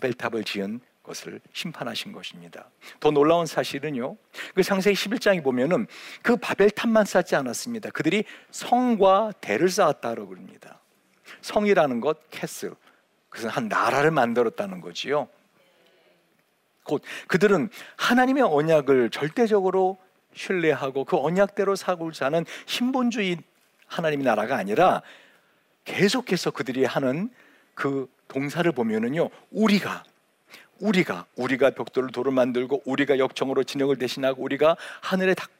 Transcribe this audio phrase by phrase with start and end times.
[0.00, 2.70] 바벨탑을 지은 것을 심판하신 것입니다.
[2.98, 4.16] 더 놀라운 사실은요.
[4.54, 5.86] 그 창세기 11장에 보면은
[6.22, 7.90] 그 바벨탑만 쌓지 않았습니다.
[7.90, 10.80] 그들이 성과 대를 쌓았다고 그럽니다.
[11.42, 12.74] 성이라는 것 castle.
[13.28, 15.28] 그래서 한 나라를 만들었다는 거지요.
[16.82, 19.98] 곧 그들은 하나님의 언약을 절대적으로
[20.34, 23.38] 신뢰하고 그 언약대로 살고자 하는 신본주의
[23.86, 25.02] 하나님의 나라가 아니라
[25.84, 27.30] 계속해서 그들이 하는
[27.74, 30.04] 그 동사를 보면은요, 우리가
[30.78, 35.50] 우리가 우리가 벽돌을 돌을 만들고 우리가 역청으로 진영을 대신하고 우리가 하늘에 닭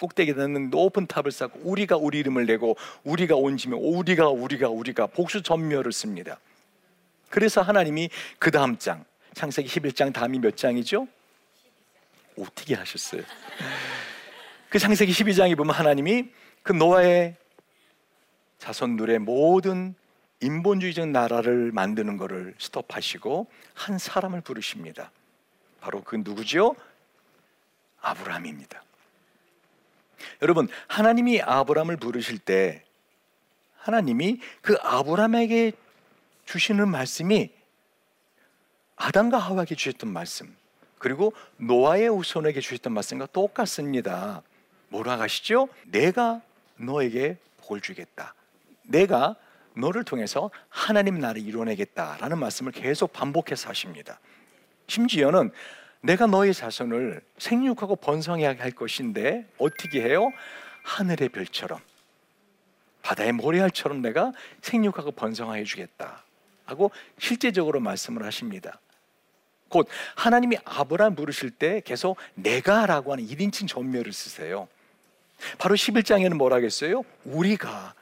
[0.00, 5.06] 꼭대기 닿는 높은 탑을 쌓고 우리가 우리 이름을 내고 우리가 온 짐에 우리가 우리가 우리가
[5.08, 6.40] 복수 전멸을 씁니다.
[7.28, 9.04] 그래서 하나님이 그 다음 장
[9.34, 11.06] 창세기 11장 다음이 몇 장이죠?
[12.38, 13.22] 어떻게 하셨어요?
[14.70, 16.30] 그 창세기 12장에 보면 하나님이
[16.62, 17.36] 그 노아의
[18.58, 19.94] 자손들의 모든
[20.40, 25.10] 인본주의적 나라를 만드는 것을 스톱하시고 한 사람을 부르십니다.
[25.80, 26.74] 바로 그 누구죠?
[28.00, 28.82] 아브라함입니다.
[30.42, 32.84] 여러분, 하나님이 아브라함을 부르실 때
[33.76, 35.72] 하나님이 그 아브라함에게
[36.46, 37.50] 주시는 말씀이
[38.96, 40.54] 아담과 하와에게 주셨던 말씀
[40.98, 44.42] 그리고 노아의 후손에게 주셨던 말씀과 똑같습니다.
[44.88, 45.68] 뭐라 하시죠?
[45.86, 46.42] 내가
[46.76, 48.34] 너에게 복을 주겠다.
[48.82, 49.36] 내가
[49.74, 54.20] 너를 통해서 하나님 나라를 이루어내겠다라는 말씀을 계속 반복해서 하십니다.
[54.86, 55.50] 심지어는
[56.02, 60.32] 내가 너의 자손을 생육하고 번성하게 할 것인데 어떻게 해요?
[60.82, 61.78] 하늘의 별처럼
[63.02, 66.24] 바다의 모래알처럼 내가 생육하고 번성하여 주겠다
[66.64, 68.80] 하고 실제적으로 말씀을 하십니다.
[69.68, 74.68] 곧 하나님이 아브라함 부르실 때 계속 내가라고 하는 1인칭 전멸을 쓰세요.
[75.58, 77.02] 바로 11장에는 뭐라 겠어요?
[77.24, 77.94] 우리가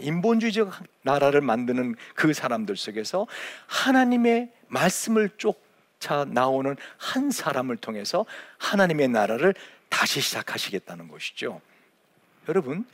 [0.00, 0.72] 인본주의적
[1.02, 3.26] 나라를 만드는 그 사람들 속에서
[3.66, 8.24] 하나님의 말씀을 쫓아 나오는 한 사람을 통해서
[8.58, 9.54] 하나님의 나라를
[9.88, 11.60] 다시 시작하시겠다는 것이죠.
[12.48, 12.84] 여러분,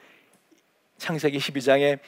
[0.99, 1.99] 창세기 12장에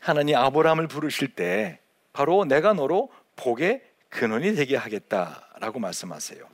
[0.00, 1.78] 하나님 아브라함을 부르실 때
[2.12, 6.44] 바로 내가 너로 복의 근원이 되게 하겠다라고 말씀하세요.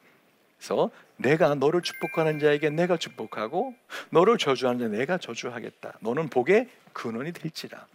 [0.56, 3.75] 그래서 내가 너를 축복하는 자에게 내가 축복하고
[4.10, 5.99] 너를 저주하는 자 내가 저주하겠다.
[6.00, 7.87] 너는 복의 근원이 될지라.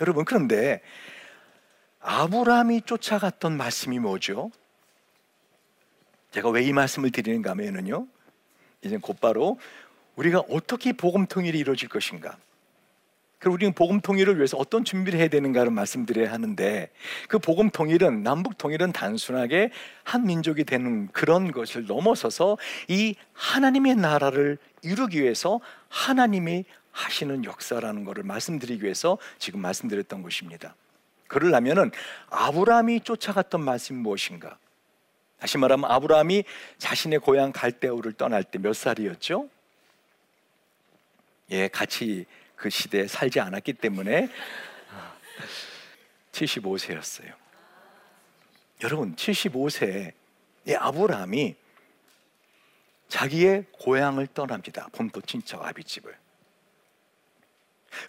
[0.00, 0.80] 여러분 그런데
[2.00, 4.50] 아브라함이 쫓아갔던 말씀이 뭐죠?
[6.30, 8.06] 제가 왜 이 말씀을 드리는가 하면요.
[8.82, 9.58] 이제 곧바로
[10.16, 12.36] 우리가 어떻게 복음 통일이 이루어질 것인가?
[13.38, 16.90] 그리고 우리는 복음 통일을 위해서 어떤 준비를 해야 되는가를 말씀드려야 하는데
[17.28, 19.70] 그 복음 통일은 남북 통일은 단순하게
[20.04, 28.22] 한 민족이 되는 그런 것을 넘어서서 이 하나님의 나라를 이루기 위해서 하나님이 하시는 역사라는 것을
[28.22, 30.74] 말씀드리기 위해서 지금 말씀드렸던 것입니다.
[31.28, 31.90] 그러려면은
[32.30, 34.58] 아브라함이 쫓아갔던 말씀이 무엇인가?
[35.38, 36.44] 다시 말하면 아브라함이
[36.78, 39.48] 자신의 고향 갈대우를 떠날 때 몇 살이었죠?
[41.50, 44.28] 예, 같이 그 시대에 살지 않았기 때문에
[46.32, 47.32] 75세였어요.
[48.82, 50.12] 여러분, 75세에
[50.78, 51.56] 아브라함이
[53.08, 54.88] 자기의 고향을 떠납니다.
[54.92, 56.16] 본토 친척 아비집을.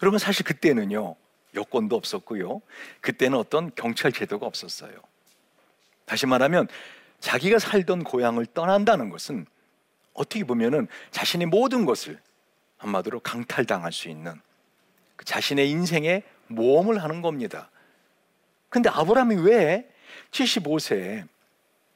[0.02, 1.16] 여러분 사실 그때는요
[1.54, 2.62] 여권도 없었고요.
[3.00, 4.92] 그때는 어떤 경찰 제도가 없었어요.
[6.06, 6.68] 다시 말하면
[7.20, 9.46] 자기가 살던 고향을 떠난다는 것은
[10.12, 12.20] 어떻게 보면은 자신의 모든 것을
[12.78, 14.40] 한마디로 강탈당할 수 있는
[15.16, 17.70] 그 자신의 인생에 모험을 하는 겁니다.
[18.68, 19.88] 근데 아브라함이 왜
[20.30, 21.28] 75세에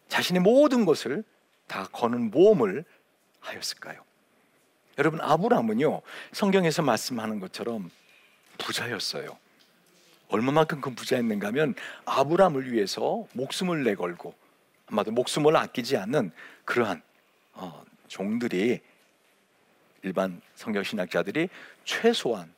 [0.09, 1.25] 자신의 모든 것을
[1.66, 2.85] 다 거는 모험을
[3.40, 4.00] 하였을까요?
[4.99, 6.00] 여러분 아브라함은요
[6.33, 7.91] 성경에서 말씀하는 것처럼
[8.59, 9.37] 부자였어요.
[10.29, 11.75] 얼마만큼 그 부자였는가 하면
[12.05, 14.35] 아브라함을 위해서 목숨을 내걸고
[14.87, 16.33] 아마도 목숨을 아끼지 않는
[16.65, 17.03] 그러한
[17.53, 18.81] 어, 종들이
[20.03, 21.49] 일반 성경 신학자들이
[21.85, 22.53] 최소한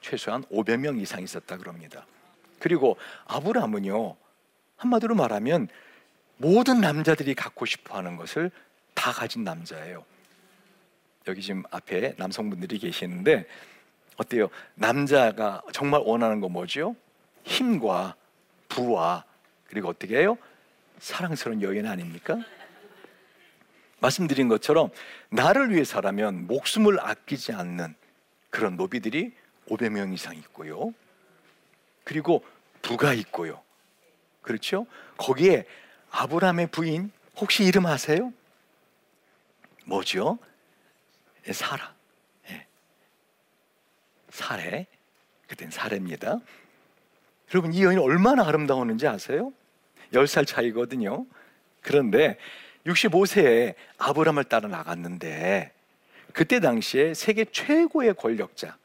[0.00, 2.06] 최소한 500명 이상 있었다 그럽니다.
[2.58, 4.16] 그리고 아브라함은요
[4.76, 5.68] 한마디로 말하면
[6.38, 8.50] 모든 남자들이 갖고 싶어 하는 것을
[8.94, 10.04] 다 가진 남자예요.
[11.28, 13.46] 여기 지금 앞에 남성분들이 계시는데
[14.16, 14.48] 어때요?
[14.74, 16.94] 남자가 정말 원하는 거 뭐죠?
[17.44, 18.14] 힘과
[18.68, 19.24] 부와
[19.66, 20.38] 그리고 어떻게 해요?
[20.98, 22.38] 사랑스러운 여인 아닙니까?
[23.98, 24.90] 말씀드린 것처럼
[25.30, 27.94] 나를 위해서라면 목숨을 아끼지 않는
[28.50, 29.32] 그런 노비들이
[29.68, 30.94] 500명 이상 있고요.
[32.04, 32.44] 그리고
[32.82, 33.62] 부가 있고요.
[34.42, 34.86] 그렇죠?
[35.16, 35.66] 거기에
[36.10, 38.32] 아브라함의 부인 혹시 이름 아세요?
[39.84, 40.38] 뭐죠?
[41.48, 41.94] 예, 사라.
[42.50, 42.66] 예.
[44.30, 44.86] 사례.
[45.46, 46.38] 그땐 사례입니다.
[47.54, 49.52] 여러분 이 여인이 얼마나 아름다웠는지 아세요?
[50.12, 51.26] 10살 차이거든요.
[51.80, 52.36] 그런데
[52.86, 55.72] 65세에 아브라함을 따라 나갔는데
[56.32, 58.76] 그때 당시에 세계 최고의 권력자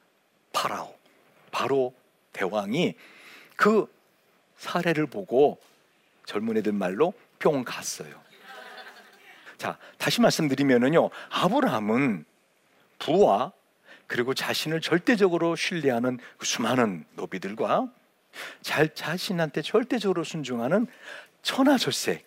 [0.53, 0.95] 파라오
[1.51, 1.93] 바로
[2.33, 2.95] 대왕이
[3.55, 3.91] 그
[4.57, 5.59] 사례를 보고
[6.25, 8.21] 젊은 애들 말로 뿅 갔어요.
[9.57, 11.09] 자, 다시 말씀드리면은요.
[11.29, 12.25] 아브라함은
[13.01, 13.51] 부와
[14.08, 17.89] 그리고 자신을 절대적으로 신뢰하는 그 수많은 노비들과
[18.62, 20.88] 잘 자신한테 절대적으로 순종하는
[21.41, 22.25] 천하절색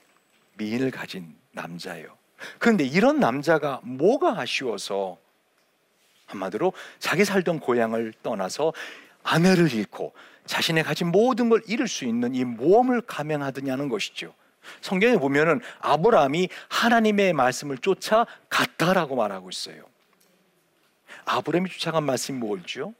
[0.54, 2.16] 미인을 가진 남자예요.
[2.58, 5.18] 그런데 이런 남자가 뭐가 아쉬워서
[6.26, 8.72] 한마디로 자기 살던 고향을 떠나서
[9.22, 10.12] 아내를 잃고
[10.46, 14.34] 자신의 가진 모든 걸 잃을 수 있는 이 모험을 감행하더냐는 것이죠.
[14.80, 19.84] 성경에 보면은 아브라함이 하나님의 말씀을 쫓아 갔다라고 말하고 있어요.
[21.24, 22.94] 아브라함이 쫓아간 말씀이 뭘죠?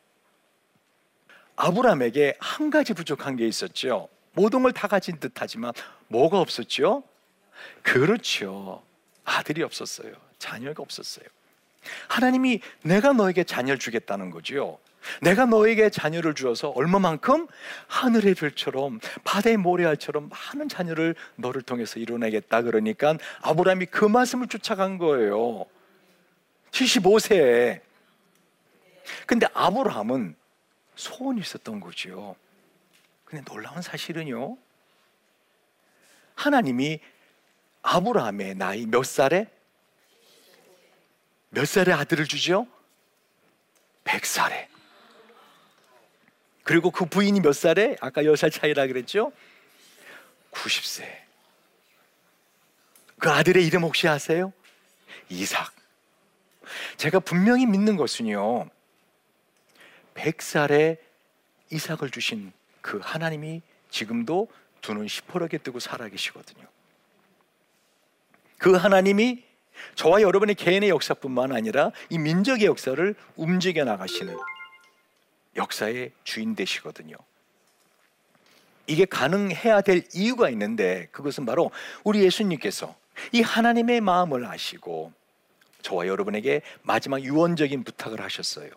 [1.57, 4.09] 아브라함에게 한 가지 부족한 게 있었죠.
[4.33, 5.73] 모든 걸 다 가진 듯하지만
[6.09, 7.04] 뭐가 없었죠?
[7.83, 8.83] 그렇죠.
[9.25, 10.12] 아들이 없었어요.
[10.38, 11.25] 자녀가 없었어요.
[12.09, 14.78] 하나님이 내가 너에게 자녀를 주겠다는 거죠.
[15.21, 17.47] 내가 너에게 자녀를 주어서 얼마만큼
[17.88, 25.66] 하늘의 별처럼 바다의 모래알처럼 많은 자녀를 너를 통해서 이뤄내겠다 그러니까 아브라함이 그 말씀을 쫓아간 거예요.
[26.71, 27.81] 75세에.
[29.26, 30.37] 근데 아브라함은
[30.96, 32.37] 소원이 있었던 거죠.
[33.25, 34.56] 근데 놀라운 사실은요.
[36.34, 37.00] 하나님이
[37.82, 39.50] 아브라함의 나이 몇 살에
[41.50, 42.66] 몇 살에 아들을 주죠?
[44.04, 44.66] 100살에.
[46.64, 47.96] 그리고 그 부인이 몇 살에?
[48.00, 49.32] 아까 10살 차이라 그랬죠?
[50.50, 51.04] 90세.
[53.18, 54.52] 그 아들의 이름 혹시 아세요?
[55.28, 55.73] 이삭.
[56.96, 58.68] 제가 분명히 믿는 것은요.
[60.14, 60.99] 100살에
[61.71, 64.49] 이삭을 주신 그 하나님이 지금도
[64.80, 66.66] 두 눈 시퍼렇게 뜨고 살아계시거든요.
[68.59, 69.42] 그 하나님이
[69.94, 74.37] 저와 여러분의 개인의 역사뿐만 아니라 이 민족의 역사를 움직여 나가시는
[75.56, 77.16] 역사의 주인 되시거든요.
[78.87, 81.71] 이게 가능해야 될 이유가 있는데 그것은 바로
[82.04, 82.94] 우리 예수님께서
[83.33, 85.12] 이 하나님의 마음을 아시고
[85.80, 88.71] 저와 여러분에게 마지막 유언적인 부탁을 하셨어요.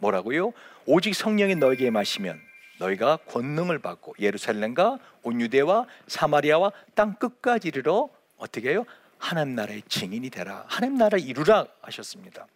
[0.00, 0.52] 뭐라고요?
[0.86, 2.40] 오직 성령이 너에게 마시면
[2.78, 8.84] 너희가 권능을 받고 예루살렘과 온 유대와 사마리아와 땅 끝까지 이르러 어떻게 해요?
[9.18, 10.64] 하나님 나라의 증인이 되라.
[10.66, 12.46] 하나님 나라 이루라 하셨습니다.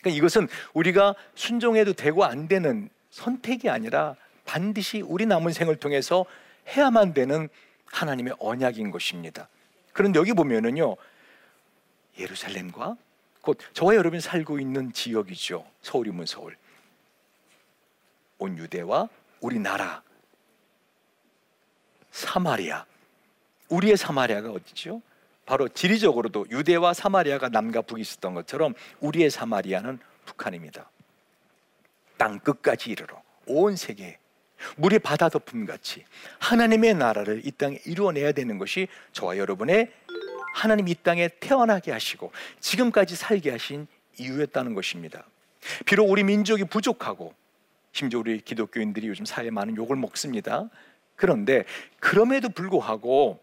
[0.00, 4.16] 그러니까 이것은 우리가 순종해도 되고 안 되는 선택이 아니라
[4.46, 6.24] 반드시 우리 남은 생을 통해서
[6.68, 7.48] 해야만 되는
[7.86, 9.48] 하나님의 언약인 것입니다.
[9.92, 10.96] 그런데 여기 보면은요.
[12.18, 12.96] 예루살렘과
[13.44, 15.66] 곧 저와 여러분이 살고 있는 지역이죠.
[15.82, 16.56] 서울이면 서울.
[18.38, 19.08] 온 유대와
[19.40, 20.02] 우리나라
[22.10, 22.86] 사마리아.
[23.68, 25.02] 우리의 사마리아가 어디죠?
[25.44, 30.90] 바로 지리적으로도 유대와 사마리아가 남과 북이 있었던 것처럼 우리의 사마리아는 북한입니다.
[32.16, 34.18] 땅 끝까지 이르러 온 세계
[34.76, 36.04] 물이 바다 덮음 같이
[36.38, 39.92] 하나님의 나라를 이 땅에 이루어내야 되는 것이 저와 여러분의
[40.54, 42.30] 하나님 이 땅에 태어나게 하시고
[42.60, 45.26] 지금까지 살게 하신 이유였다는 것입니다.
[45.84, 47.34] 비록 우리 민족이 부족하고
[47.90, 50.70] 심지어 우리 기독교인들이 요즘 사회에 많은 욕을 먹습니다.
[51.16, 51.64] 그런데
[51.98, 53.42] 그럼에도 불구하고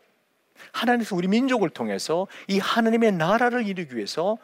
[0.72, 4.38] 하나님께서 우리 민족을 통해서 이 하나님의 나라를 이루기 위해서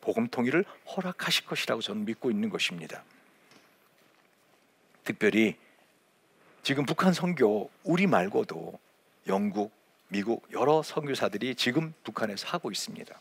[0.00, 0.64] 복음 통일을
[0.96, 3.04] 허락하실 것이라고 저는 믿고 있는 것입니다.
[5.04, 5.54] 특별히
[6.64, 8.76] 지금 북한 선교 우리 말고도
[9.28, 9.70] 영국,
[10.08, 13.18] 미국 여러 선교사들이 지금 북한에서 하고 있습니다.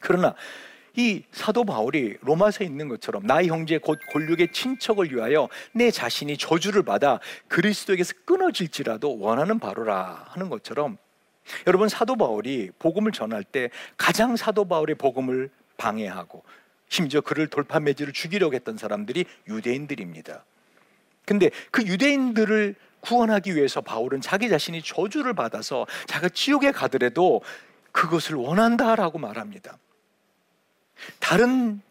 [0.00, 0.34] 그러나
[0.94, 6.82] 이 사도 바울이 로마서에 있는 것처럼 나의 형제 곧 골육의 친척을 위하여 내 자신이 저주를
[6.82, 10.98] 받아 그리스도에게서 끊어질지라도 원하는 바로라 하는 것처럼
[11.66, 16.42] 여러분 사도 바울이 복음을 전할 때 가장 사도 바울의 복음을 방해하고
[16.88, 20.44] 심지어 그를 돌파매질을 죽이려고 했던 사람들이 유대인들입니다.
[21.24, 27.42] 근데 그 유대인들을 구원하기 위해서 바울은 자기 자신이 저주를 받아서 자기가 지옥에 가더라도
[27.92, 29.76] 그것을 원한다라고 말합니다.
[31.18, 31.82] 다른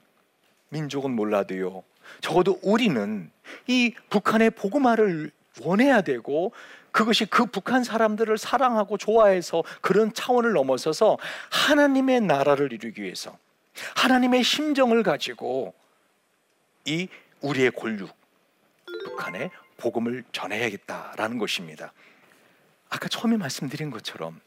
[0.69, 1.83] 민족은 몰라도요.
[2.21, 3.29] 적어도 우리는
[3.67, 6.51] 이 북한의 복음화를 원해야 되고
[6.91, 11.17] 그것이 그 북한 사람들을 사랑하고 좋아해서 그런 차원을 넘어서서
[11.49, 13.37] 하나님의 나라를 이루기 위해서
[13.95, 15.73] 하나님의 심정을 가지고
[16.85, 17.07] 이
[17.41, 18.13] 우리의 권력
[19.05, 19.49] 북한에
[19.81, 21.91] 복음을 전해야겠다라는 것입니다.
[22.89, 24.39] 아까 처음에 말씀드린 것처럼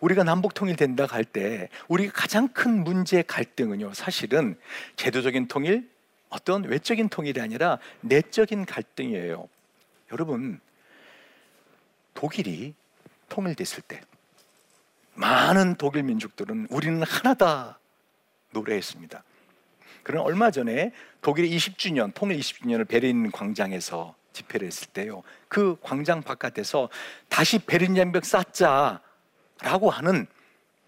[0.00, 4.58] 우리가 남북 통일된다 할 때 우리가 가장 큰 문제 갈등은요 사실은
[4.96, 5.90] 제도적인 통일
[6.28, 9.48] 어떤 외적인 통일이 아니라 내적인 갈등이에요.
[10.12, 10.60] 여러분
[12.14, 12.74] 독일이
[13.28, 14.02] 통일됐을 때
[15.14, 17.78] 많은 독일 민족들은 우리는 하나다
[18.50, 19.24] 노래했습니다.
[20.02, 25.22] 그러나 얼마 전에 독일의 20주년 통일 20주년을 베를린 광장에서 집회를 했을 때요.
[25.48, 26.88] 그 광장 바깥에서
[27.28, 30.26] 다시 베를린 장벽 쌓자라고 하는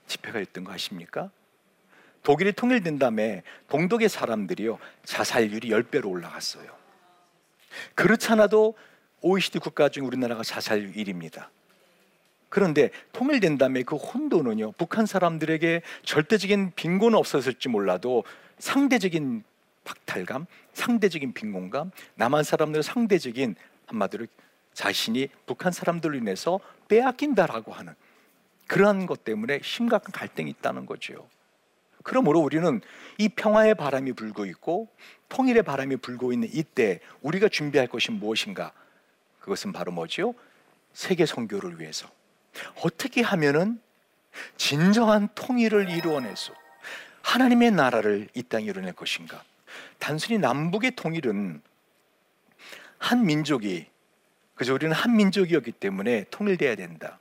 [0.07, 1.31] 집회가 있던 거 아십니까?
[2.23, 4.79] 독일이 통일된 다음에 동독의 사람들이요.
[5.05, 6.67] 자살률이 10배로 올라갔어요.
[7.95, 8.75] 그렇지 않아도
[9.21, 11.49] OECD 국가 중 우리나라가 자살률 1위입니다.
[12.49, 18.23] 그런데 통일된 다음에 그 혼돈은요, 북한 사람들에게 절대적인 빈곤은 없었을지 몰라도
[18.59, 19.43] 상대적인
[19.85, 23.55] 박탈감, 상대적인 빈곤감, 남한 사람들의 상대적인
[23.87, 24.27] 한마디로
[24.73, 27.95] 자신이 북한 사람들로 인해서 빼앗긴다라고 하는
[28.67, 31.29] 그러한 것 때문에 심각한 갈등이 있다는 거죠.
[32.03, 32.81] 그러므로 우리는
[33.19, 34.89] 이 평화의 바람이 불고 있고
[35.29, 38.73] 통일의 바람이 불고 있는 이때 우리가 준비할 것이 무엇인가?
[39.41, 40.35] 그것은 바로 뭐지요?
[40.93, 42.09] 세계 선교를 위해서
[42.83, 43.81] 어떻게 하면은
[44.57, 46.53] 진정한 통일을 이루어내서
[47.23, 49.43] 하나님의 나라를 이 땅에 이루어낼 것인가?
[49.99, 51.63] 단순히 남북의 통일은
[52.99, 53.87] 한 민족이
[54.55, 57.19] 그저 우리는 한 민족이었기 때문에 통일돼야 된다.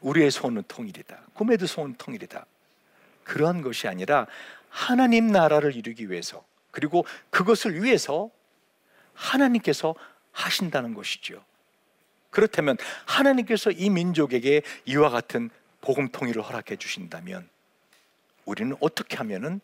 [0.00, 1.18] 우리의 소원은 통일이다.
[1.34, 2.46] 꿈에도 소원 통일이다.
[3.24, 4.26] 그러한 것이 아니라
[4.68, 8.30] 하나님 나라를 이루기 위해서 그리고 그것을 위해서
[9.14, 9.94] 하나님께서
[10.32, 11.42] 하신다는 것이죠.
[12.30, 17.48] 그렇다면 하나님께서 이 민족에게 이와 같은 복음 통일을 허락해 주신다면
[18.44, 19.60] 우리는 어떻게 하면은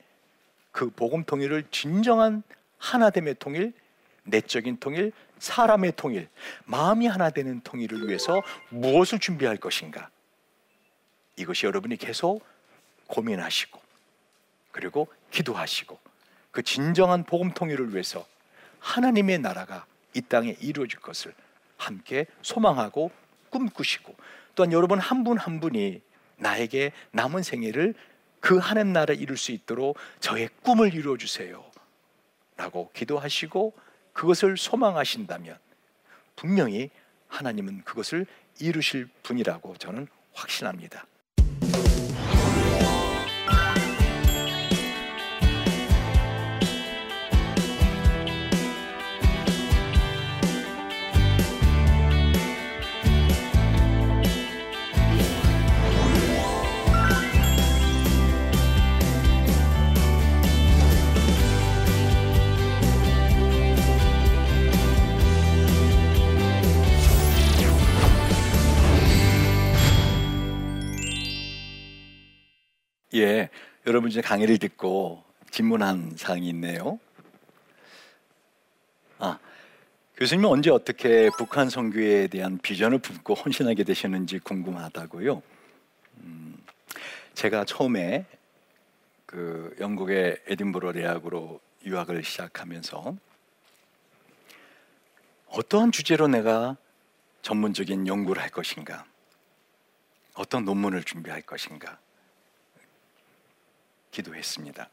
[0.75, 2.43] 그 복음 통일을 진정한
[2.79, 3.73] 하나됨의 통일,
[4.25, 6.29] 내적인 통일, 사람의 통일,
[6.65, 10.11] 마음이 하나 되는 통일을 위해서 무엇을 준비할 것인가?
[11.37, 12.45] 이것이 여러분이 계속
[13.07, 13.81] 고민하시고
[14.73, 15.97] 그리고 기도하시고
[16.51, 18.27] 그 진정한 복음 통일을 위해서
[18.81, 21.33] 하나님의 나라가 이 땅에 이루어질 것을
[21.77, 23.13] 함께 소망하고
[23.51, 24.17] 꿈꾸시고
[24.57, 26.03] 또한 여러분 한 분한 한 분이
[26.37, 27.95] 나에게 남은 생애를
[28.45, 31.65] 그 하나님 나라 이룰 수 있도록 저의 꿈을 이루어 주세요.
[32.59, 33.73] 라고 기도하시고
[34.13, 35.59] 그것을 소망하신다면
[36.37, 36.91] 분명히
[37.29, 38.27] 하나님은 그것을
[38.61, 41.07] 이루실 분이라고 저는 확신합니다.
[73.95, 76.99] 여러분 이제 강의를 듣고 질문한 사항이 있네요.
[79.21, 79.39] 아,
[80.17, 85.41] 교수님은 언제 어떻게 북한 선교에 대한 비전을 품고 헌신하게 되셨는지 궁금하다고요.
[86.23, 86.57] 음,
[87.35, 88.27] 제가 처음에
[89.27, 93.17] 그 영국의 에딘버러 대학으로 유학을 시작하면서
[95.51, 96.77] 어떠한 주제로 내가
[97.43, 99.05] 전문적인 연구를 할 것인가,
[100.35, 102.01] 어떤 논문을 준비할 것인가,
[104.15, 104.89] 기도했습니다.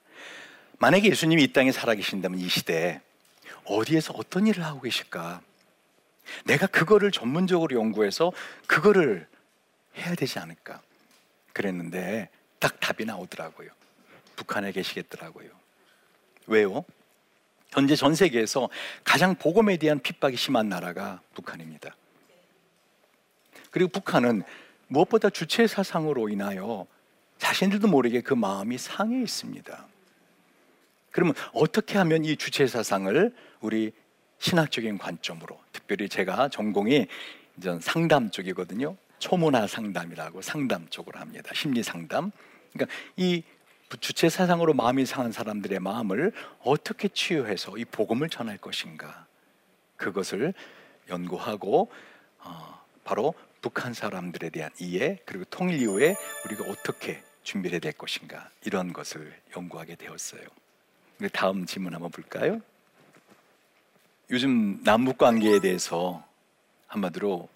[0.80, 3.00] 만약에 예수님이 이 땅에 살아계신다면 이 시대에
[3.66, 5.42] 어디에서 어떤 일을 하고 계실까?
[6.46, 8.32] 내가 그거를 전문적으로 연구해서
[8.68, 9.28] 그거를
[9.98, 10.82] 해야 되지 않을까?
[11.54, 12.30] 그랬는데
[12.60, 13.70] 딱 답이 나오더라고요.
[14.36, 15.50] 북한에 계시겠더라고요.
[16.48, 16.84] 왜요?
[17.70, 18.70] 현재 전 세계에서
[19.04, 21.96] 가장 복음에 대한 핍박이 심한 나라가 북한입니다.
[23.70, 24.44] 그리고 북한은
[24.88, 26.86] 무엇보다 주체 사상으로 인하여
[27.42, 29.88] 자신들도 모르게 그 마음이 상해 있습니다.
[31.10, 33.92] 그러면 어떻게 하면 이 주체 사상을 우리
[34.38, 37.08] 신학적인 관점으로 특별히 제가 전공이
[37.58, 38.96] 이제 상담 쪽이거든요.
[39.18, 41.52] 초문화 상담이라고 상담 쪽으로 합니다.
[41.56, 42.32] 심리 상담.
[42.74, 43.42] 그러니까 이
[44.00, 46.32] 주체 사상으로 마음이 상한 사람들의 마음을
[46.64, 49.26] 어떻게 치유해서 이 복음을 전할 것인가
[49.98, 50.54] 그것을
[51.10, 51.92] 연구하고
[52.38, 58.50] 어, 바로 북한 사람들에 대한 이해 그리고 통일 이후에 우리가 어떻게 준비를 해야 될 것인가
[58.66, 60.42] 이런 것을 연구하게 되었어요.
[61.34, 62.62] 다음 질문 한번 볼까요?
[64.30, 66.24] 요즘 남북 관계에 대해서
[66.88, 67.50] 한마디로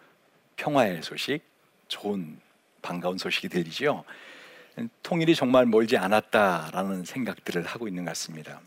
[0.56, 1.42] 평화의 소식,
[1.88, 2.40] 좋은
[2.82, 4.04] 반가운 소식이 들리죠.
[5.02, 8.60] 통일이 정말 멀지 않았다라는 생각들을 하고 있는 것 같습니다.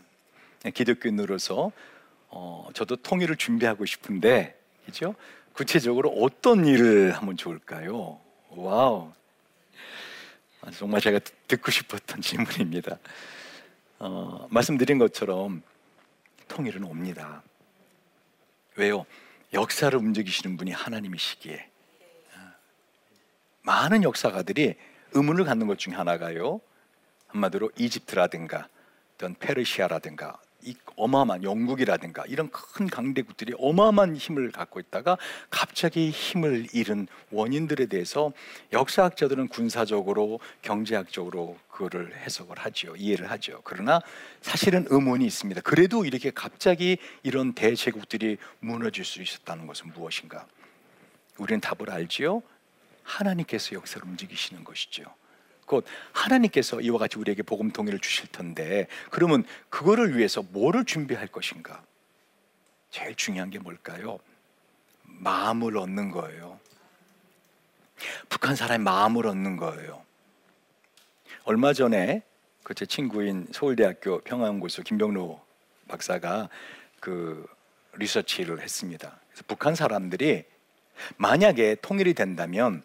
[0.73, 1.71] 기독교인으로서
[2.29, 4.55] 어, 저도 통일을 준비하고 싶은데,
[4.85, 5.15] 그죠?
[5.53, 8.19] 구체적으로 어떤 일을 하면 좋을까요?
[8.49, 9.18] 와우, 아,
[10.71, 12.99] 정말 제가 듣고 싶었던 질문입니다.
[13.99, 15.61] 어, 말씀드린 것처럼
[16.47, 17.43] 통일은 옵니다.
[18.75, 19.05] 왜요?
[19.53, 21.69] 역사를 움직이시는 분이 하나님이시기에.
[22.35, 22.53] 아,
[23.61, 24.75] 많은 역사가들이
[25.13, 26.61] 의문을 갖는 것 중에 하나가요.
[27.27, 28.67] 한마디로 이집트라든가
[29.15, 35.17] 어떤 페르시아라든가 이 어마어마한 영국이라든가 이런 큰 강대국들이 어마어마한 힘을 갖고 있다가
[35.49, 38.33] 갑자기 힘을 잃은 원인들에 대해서
[38.73, 44.01] 역사학자들은 군사적으로 경제학적으로 그거를 해석을 하죠 이해를 하죠 그러나
[44.41, 45.61] 사실은 의문이 있습니다.
[45.61, 50.45] 그래도 이렇게 갑자기 이런 대제국들이 무너질 수 있었다는 것은 무엇인가?
[51.37, 52.43] 우리는 답을 알지요?
[53.03, 55.03] 하나님께서 역사를 움직이시는 것이죠
[55.69, 61.83] 곧 하나님께서 이와 같이 우리에게 복음 동의를 주실 텐데 그러면 그거를 위해서 뭐를 준비할 것인가?
[62.89, 64.17] 제일 중요한 게 뭘까요?
[65.03, 66.59] 마음을 얻는 거예요.
[68.29, 70.03] 북한 사람의 마음을 얻는 거예요.
[71.43, 72.23] 얼마 전에
[72.63, 75.39] 그 제 친구인 서울대학교 평화연구소 김병로
[75.87, 76.49] 박사가
[76.99, 77.45] 그
[77.93, 79.19] 리서치를 했습니다.
[79.29, 80.45] 그래서 북한 사람들이
[81.17, 82.83] 만약에 통일이 된다면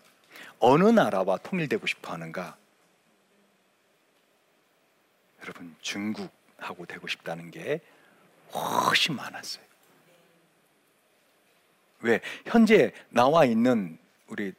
[0.59, 2.57] 어느 나라와 통일되고 싶어 하는가?
[5.44, 7.80] 여러분 중국하고 되고 싶다는 게
[8.54, 9.62] 훨씬 많았어요.
[12.00, 14.52] 왜 현재 나와 있는 우리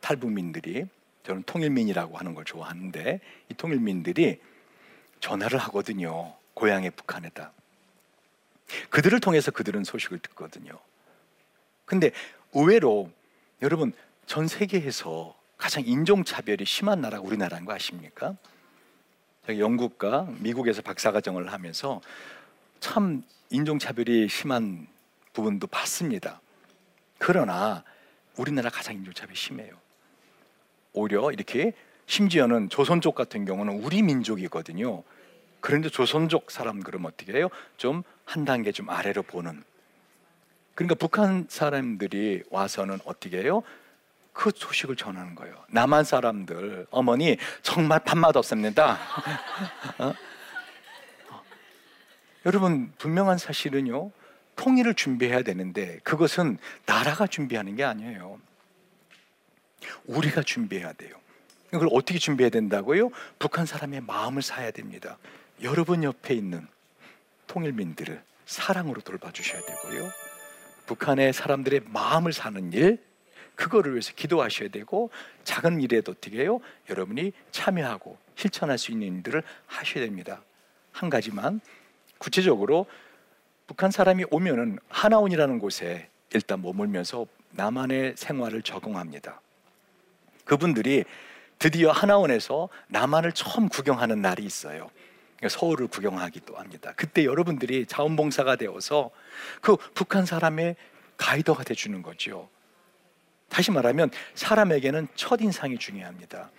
[0.00, 0.86] 탈북민들이
[1.24, 4.40] 저는 통일민이라고 하는 걸 좋아하는데 이 통일민들이
[5.20, 6.36] 전화를 하거든요.
[6.54, 7.52] 고향의 북한에다.
[8.90, 10.78] 그들을 통해서 그들은 소식을 듣거든요.
[11.84, 12.10] 근데
[12.52, 13.10] 의외로
[13.62, 13.92] 여러분
[14.26, 18.36] 전 세계에서 가장 인종차별이 심한 나라가 우리나라인 거 아십니까?
[19.48, 22.00] 영국과 미국에서 박사과정을 하면서
[22.80, 24.86] 참 인종차별이 심한
[25.32, 26.40] 부분도 봤습니다.
[27.18, 27.84] 그러나
[28.36, 29.74] 우리나라 가장 인종차별이 심해요.
[30.92, 31.72] 오히려 이렇게
[32.06, 35.02] 심지어는 조선족 같은 경우는 우리 민족이거든요.
[35.60, 37.48] 그런데 조선족 사람 그럼 어떻게 해요?
[37.76, 39.62] 좀 한 단계 좀 아래로 보는.
[40.74, 43.62] 그러니까 북한 사람들이 와서는 어떻게 해요?
[44.34, 45.54] 그 소식을 전하는 거예요.
[45.70, 48.98] 남한 사람들 어머니 정말 밥맛 없습니다.
[49.98, 50.12] 어?
[52.44, 54.10] 여러분 분명한 사실은요.
[54.56, 58.38] 통일을 준비해야 되는데 그것은 나라가 준비하는 게 아니에요.
[60.06, 61.16] 우리가 준비해야 돼요.
[61.70, 63.10] 그걸 어떻게 준비해야 된다고요?
[63.38, 65.16] 북한 사람의 마음을 사야 됩니다.
[65.62, 66.66] 여러분 옆에 있는
[67.46, 70.10] 통일민들을 사랑으로 돌봐 주셔야 되고요.
[70.86, 73.02] 북한의 사람들의 마음을 사는 일,
[73.54, 75.10] 그거를 위해서 기도하셔야 되고
[75.44, 76.60] 작은 일에도 어떻게 해요?
[76.90, 80.42] 여러분이 참여하고 실천할 수 있는 일들을 하셔야 됩니다.
[80.92, 81.60] 한 가지만
[82.18, 82.86] 구체적으로
[83.66, 89.40] 북한 사람이 오면은 하나원이라는 곳에 일단 머물면서 남한의 생활을 적응합니다.
[90.44, 91.04] 그분들이
[91.58, 94.90] 드디어 하나원에서 남한을 처음 구경하는 날이 있어요.
[95.48, 96.92] 서울을 구경하기도 합니다.
[96.96, 99.10] 그때 여러분들이 자원봉사가 되어서
[99.60, 100.76] 그 북한 사람의
[101.16, 102.48] 가이더가 돼주는 거죠.
[103.54, 106.50] 다시 말하면 사람에게는 첫 인상이 중요합니다.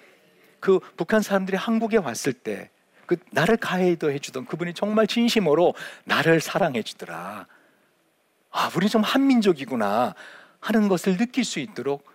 [0.60, 2.70] 그 북한 사람들이 한국에 왔을 때
[3.06, 5.74] 그 나를 가이드 해주던 그분이 정말 진심으로
[6.06, 7.48] 나를 사랑해 주더라.
[8.52, 10.16] 아, 우리 좀 한민족이구나
[10.60, 12.06] 하는 것을 느낄 수 있도록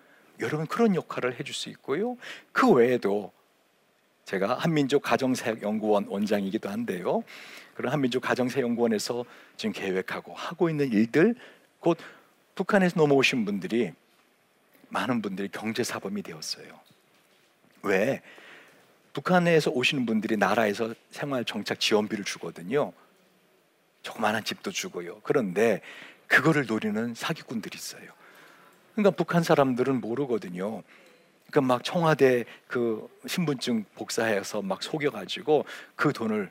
[0.40, 2.16] 여러분 그런 역할을 해줄 수 있고요.
[2.52, 3.32] 그 외에도
[4.24, 7.22] 제가 한민족 가정사역연구원 원장이기도 한데요.
[7.74, 9.24] 그런 한민족 가정사역연구원에서
[9.56, 11.34] 지금 계획하고 하고 있는 일들
[11.78, 11.98] 곧
[12.54, 13.92] 북한에서 넘어오신 분들이
[14.90, 16.78] 많은 분들이 경제 사범이 되었어요.
[17.82, 18.22] 왜?
[19.12, 22.92] 북한에서 오시는 분들이 나라에서 생활 정착 지원비를 주거든요.
[24.02, 25.20] 조그마한 집도 주고요.
[25.22, 25.80] 그런데
[26.26, 28.10] 그거를 노리는 사기꾼들이 있어요.
[28.94, 30.82] 그러니까 북한 사람들은 모르거든요.
[31.50, 35.64] 그러니까 막 청와대 그 신분증 복사해서 막 속여가지고
[35.96, 36.50] 그 돈을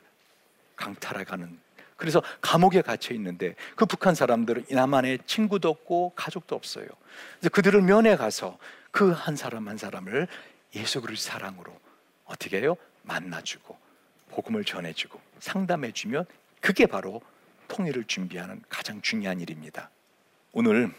[0.76, 1.58] 강탈해가는
[2.00, 6.86] 그래서 감옥에 갇혀 있는데 그 북한 사람들은 남한에 친구도 없고 가족도 없어요.
[7.38, 8.58] 그래서 그들을 면회 가서
[8.90, 10.26] 그 한 사람 한 사람을
[10.74, 11.78] 예수 그리스도 사랑으로
[12.24, 12.76] 어떻게 해요?
[13.02, 13.76] 만나주고
[14.30, 16.24] 복음을 전해주고 상담해주면
[16.60, 17.20] 그게 바로
[17.68, 19.90] 통일을 준비하는 가장 중요한 일입니다.
[20.52, 20.90] 오늘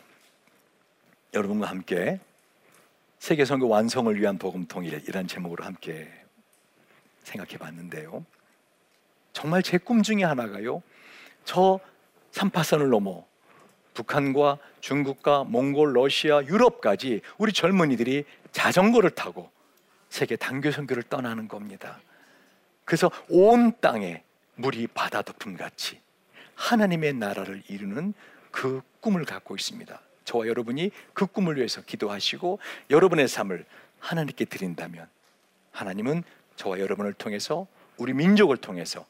[1.33, 2.19] 여러분과 함께
[3.19, 6.11] 세계 선교 완성을 위한 복음 통일이라는 제목으로 함께
[7.23, 8.23] 생각해 봤는데요.
[9.33, 10.81] 정말 제 꿈 중에 하나가요.
[11.45, 11.79] 저
[12.31, 13.25] 삼파선을 넘어
[13.93, 19.49] 북한과 중국과 몽골, 러시아, 유럽까지 우리 젊은이들이 자전거를 타고
[20.09, 21.99] 세계 단교 선교를 떠나는 겁니다.
[22.85, 24.23] 그래서 온 땅에
[24.55, 25.99] 물이 바다 덮음 같이
[26.55, 28.13] 하나님의 나라를 이루는
[28.51, 29.99] 그 꿈을 갖고 있습니다.
[30.25, 33.65] 저와 여러분이 그 꿈을 위해서 기도하시고 여러분의 삶을
[33.99, 35.07] 하나님께 드린다면
[35.71, 36.23] 하나님은
[36.55, 39.05] 저와 여러분을 통해서 우리 민족을 통해서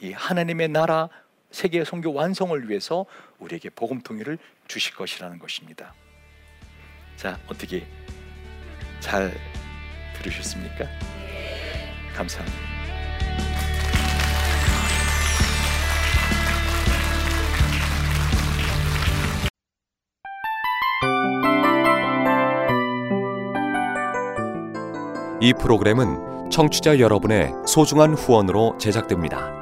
[0.00, 1.08] 이 하나님의 나라
[1.52, 3.06] 세계 선교 완성을 위해서
[3.38, 5.94] 우리에게 복음 통일을 주실 것이라는 것입니다.
[7.16, 7.86] 자, 어떻게
[8.98, 9.32] 잘
[10.16, 10.86] 들으셨습니까?
[12.14, 12.72] 감사합니다.
[25.40, 29.61] 이 프로그램은 청취자 여러분의 소중한 후원으로 제작됩니다.